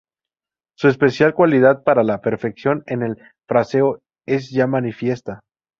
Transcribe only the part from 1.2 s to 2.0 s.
cualidad